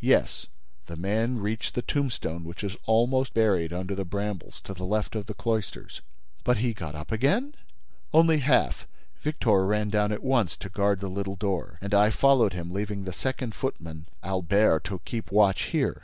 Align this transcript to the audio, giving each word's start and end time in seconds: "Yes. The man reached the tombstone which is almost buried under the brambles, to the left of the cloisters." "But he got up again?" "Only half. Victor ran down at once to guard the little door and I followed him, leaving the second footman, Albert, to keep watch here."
"Yes. 0.00 0.46
The 0.86 0.96
man 0.96 1.38
reached 1.38 1.74
the 1.74 1.82
tombstone 1.82 2.44
which 2.44 2.64
is 2.64 2.78
almost 2.86 3.34
buried 3.34 3.74
under 3.74 3.94
the 3.94 4.06
brambles, 4.06 4.58
to 4.62 4.72
the 4.72 4.86
left 4.86 5.14
of 5.14 5.26
the 5.26 5.34
cloisters." 5.34 6.00
"But 6.44 6.56
he 6.56 6.72
got 6.72 6.94
up 6.94 7.12
again?" 7.12 7.54
"Only 8.10 8.38
half. 8.38 8.86
Victor 9.20 9.66
ran 9.66 9.90
down 9.90 10.12
at 10.12 10.24
once 10.24 10.56
to 10.60 10.70
guard 10.70 11.00
the 11.00 11.10
little 11.10 11.36
door 11.36 11.76
and 11.82 11.92
I 11.92 12.08
followed 12.08 12.54
him, 12.54 12.70
leaving 12.72 13.04
the 13.04 13.12
second 13.12 13.54
footman, 13.54 14.06
Albert, 14.22 14.84
to 14.84 15.02
keep 15.04 15.30
watch 15.30 15.64
here." 15.64 15.94